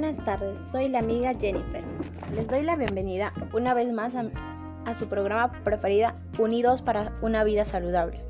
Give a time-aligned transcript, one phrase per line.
[0.00, 1.82] Buenas tardes, soy la amiga Jennifer.
[2.32, 7.64] Les doy la bienvenida una vez más a, su programa preferida Unidos para una vida
[7.64, 8.20] saludable.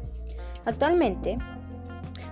[0.64, 1.36] Actualmente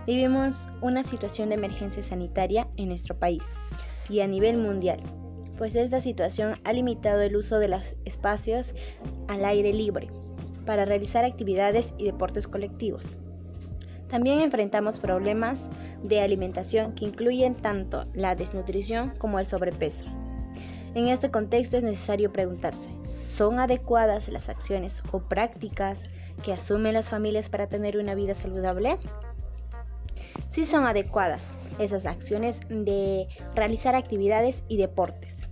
[0.07, 3.43] vivimos una situación de emergencia sanitaria en nuestro país
[4.09, 5.03] y a nivel mundial,
[5.59, 8.75] pues esta situación ha limitado el uso de los espacios
[9.29, 10.09] al aire libre
[10.65, 13.03] para realizar actividades y deportes colectivos.
[14.09, 15.59] También enfrentamos problemas
[16.03, 20.05] de alimentación que incluyen tanto la desnutrición como el sobrepeso.
[20.95, 22.89] En este contexto es necesario preguntarse,
[23.37, 26.01] ¿son adecuadas las acciones o prácticas
[26.43, 28.97] que asumen las familias para tener una vida saludable?
[30.53, 31.43] Sí son adecuadas
[31.79, 35.47] esas acciones de realizar actividades y deportes,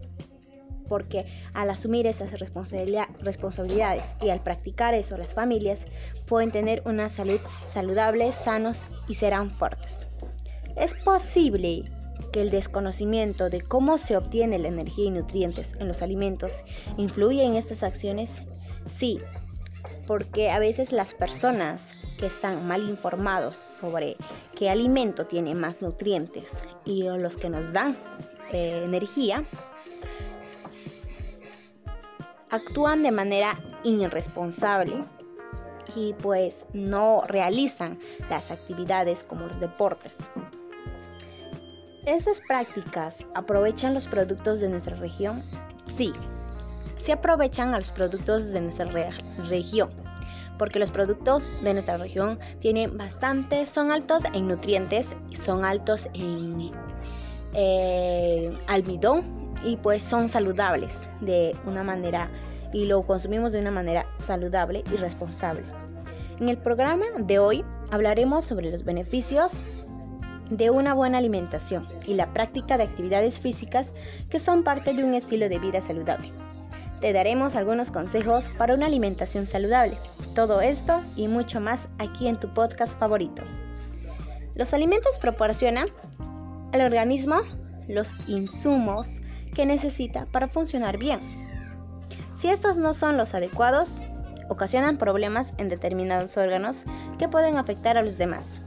[0.89, 5.85] porque al asumir esas responsabilidades y al practicar eso las familias
[6.27, 7.41] pueden tener una salud
[7.75, 8.77] saludable, sanos
[9.09, 10.07] y serán fuertes.
[10.77, 11.85] Es posible
[12.33, 16.53] que el desconocimiento de cómo se obtiene la energía y nutrientes en los alimentos
[16.97, 18.33] influye en estas acciones.
[18.97, 19.19] Sí,
[20.07, 24.17] porque a veces las personas que están mal informados sobre
[24.57, 26.51] qué alimento tiene más nutrientes
[26.85, 27.97] y los que nos dan
[28.53, 29.45] eh, energía,
[32.51, 35.05] actúan de manera irresponsable
[35.97, 37.99] y pues no realizan
[38.31, 40.17] las actividades como los deportes.
[42.07, 45.43] ¿Estas prácticas aprovechan los productos de nuestra región?
[45.97, 46.13] Sí,
[47.01, 48.85] se aprovechan a los productos de nuestra
[49.49, 49.89] región,
[50.59, 55.17] porque los productos de nuestra región tienen bastante, son altos en nutrientes,
[55.47, 56.73] son altos en
[57.55, 62.29] eh, almidón y pues son saludables de una manera
[62.75, 65.63] y lo consumimos de una manera saludable y responsable.
[66.39, 69.53] En el programa de hoy hablaremos sobre los beneficios
[70.51, 73.93] de una buena alimentación y la práctica de actividades físicas
[74.31, 76.33] que son parte de un estilo de vida saludable.
[77.01, 79.99] Te daremos algunos consejos para una alimentación saludable.
[80.35, 83.43] Todo esto y mucho más aquí en tu podcast favorito.
[84.55, 85.89] Los alimentos proporcionan
[86.73, 87.43] al organismo
[87.89, 89.09] los insumos
[89.55, 91.21] que necesita para funcionar bien.
[92.37, 93.89] Si estos no son los adecuados,
[94.49, 96.77] ocasionan problemas en determinados órganos
[97.19, 98.61] que pueden afectar a los demás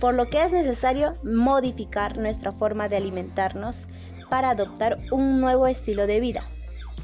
[0.00, 3.76] por lo que es necesario modificar nuestra forma de alimentarnos
[4.28, 6.44] para adoptar un nuevo estilo de vida.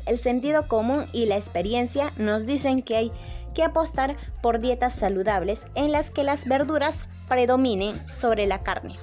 [0.07, 3.13] El sentido común y la experiencia nos dicen que hay
[3.55, 6.97] que apostar por dietas saludables en las que las verduras
[7.29, 8.95] predominen sobre la carne,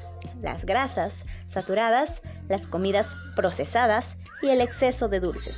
[0.42, 4.06] las grasas saturadas, las comidas procesadas
[4.42, 5.58] y el exceso de dulces.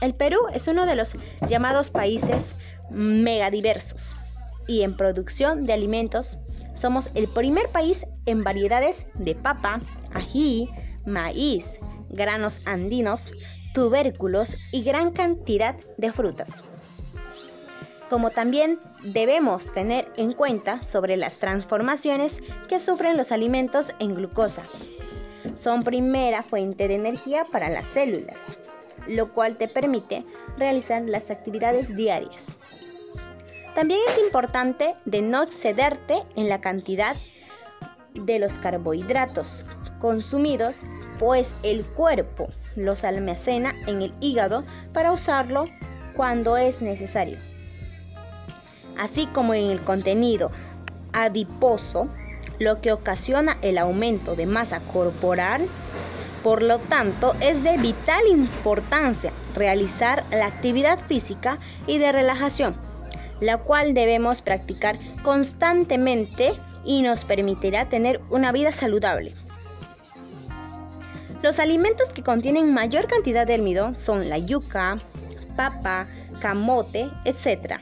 [0.00, 1.16] El Perú es uno de los
[1.48, 2.54] llamados países
[2.90, 4.00] megadiversos
[4.66, 6.38] y en producción de alimentos
[6.76, 9.80] somos el primer país en variedades de papa,
[10.12, 10.70] ají,
[11.04, 11.64] maíz,
[12.10, 13.30] granos andinos,
[13.74, 16.50] tubérculos y gran cantidad de frutas.
[18.08, 22.38] Como también debemos tener en cuenta sobre las transformaciones
[22.68, 24.62] que sufren los alimentos en glucosa.
[25.60, 28.38] Son primera fuente de energía para las células,
[29.08, 30.24] lo cual te permite
[30.56, 32.55] realizar las actividades diarias.
[33.76, 37.14] También es importante de no excederte en la cantidad
[38.14, 39.66] de los carbohidratos
[40.00, 40.76] consumidos,
[41.18, 44.64] pues el cuerpo los almacena en el hígado
[44.94, 45.66] para usarlo
[46.16, 47.36] cuando es necesario.
[48.98, 50.50] Así como en el contenido
[51.12, 52.08] adiposo,
[52.58, 55.68] lo que ocasiona el aumento de masa corporal.
[56.42, 62.85] Por lo tanto, es de vital importancia realizar la actividad física y de relajación
[63.40, 66.52] la cual debemos practicar constantemente
[66.84, 69.34] y nos permitirá tener una vida saludable.
[71.42, 74.98] Los alimentos que contienen mayor cantidad de almidón son la yuca,
[75.56, 76.06] papa,
[76.40, 77.74] camote, etc.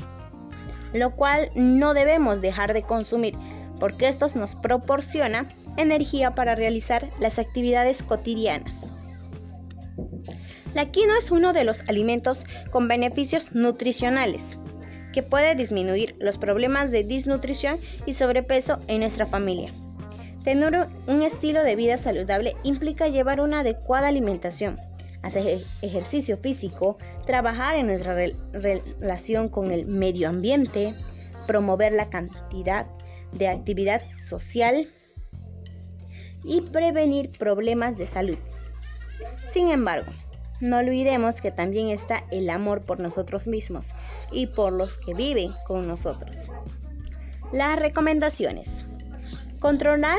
[0.92, 3.36] Lo cual no debemos dejar de consumir
[3.78, 8.74] porque estos nos proporciona energía para realizar las actividades cotidianas.
[10.74, 14.42] La quinoa es uno de los alimentos con beneficios nutricionales
[15.14, 19.72] que puede disminuir los problemas de desnutrición y sobrepeso en nuestra familia.
[20.42, 24.76] Tener un estilo de vida saludable implica llevar una adecuada alimentación,
[25.22, 28.16] hacer ejercicio físico, trabajar en nuestra
[28.52, 30.94] relación con el medio ambiente,
[31.46, 32.86] promover la cantidad
[33.32, 34.88] de actividad social
[36.42, 38.38] y prevenir problemas de salud.
[39.52, 40.10] Sin embargo,
[40.60, 43.86] no olvidemos que también está el amor por nosotros mismos
[44.30, 46.36] y por los que viven con nosotros.
[47.52, 48.68] Las recomendaciones.
[49.60, 50.18] Controlar,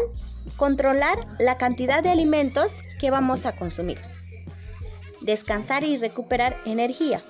[0.57, 3.99] controlar la cantidad de alimentos que vamos a consumir.
[5.21, 7.23] Descansar y recuperar energía.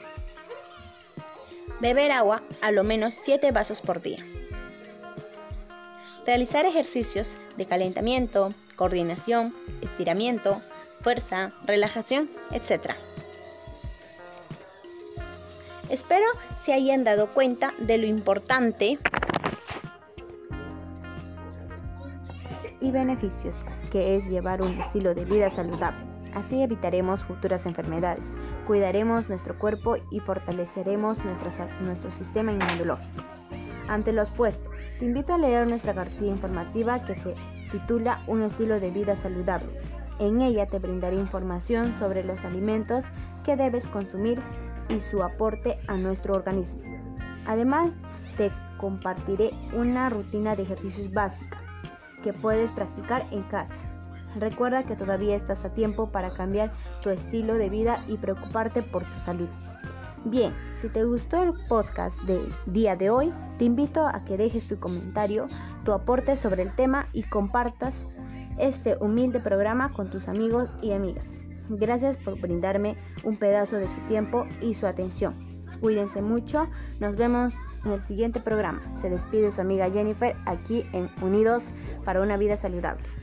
[1.82, 4.26] Beber agua a lo menos 7 vasos por día.
[6.26, 7.28] Realizar ejercicios
[7.58, 10.62] de calentamiento, coordinación, estiramiento,
[11.02, 12.96] fuerza, relajación, etc.
[15.90, 16.26] Espero
[16.64, 18.98] se hayan dado cuenta de lo importante
[22.82, 26.04] y beneficios que es llevar un estilo de vida saludable.
[26.34, 28.28] Así evitaremos futuras enfermedades,
[28.68, 31.20] cuidaremos nuestro cuerpo y fortaleceremos
[31.82, 33.24] nuestro, sistema inmunológico.
[33.88, 37.36] Ante lo expuesto, te invito a leer nuestra cartilla informativa que se
[37.72, 39.70] titula Un estilo de vida saludable.
[40.20, 43.06] En ella te brindaré información sobre los alimentos
[43.44, 44.42] que debes consumir
[44.90, 46.82] y su aporte a nuestro organismo.
[47.46, 47.92] Además,
[48.38, 51.58] te compartiré una rutina de ejercicios básica
[52.24, 53.76] que puedes practicar en casa.
[54.38, 59.04] Recuerda que todavía estás a tiempo para cambiar tu estilo de vida y preocuparte por
[59.04, 59.48] tu salud.
[60.26, 64.68] Bien, si te gustó el podcast del día de hoy, te invito a que dejes
[64.68, 65.48] tu comentario,
[65.84, 67.96] tu aporte sobre el tema y compartas
[68.58, 71.45] este humilde programa con tus amigos y amigas.
[71.70, 75.34] Gracias por brindarme un pedazo de su tiempo y su atención.
[75.82, 76.68] Cuídense mucho,
[77.00, 77.54] nos vemos
[77.86, 78.82] en el siguiente programa.
[78.96, 81.72] Se despide su amiga Jennifer aquí en Unidos
[82.04, 83.15] para una vida saludable.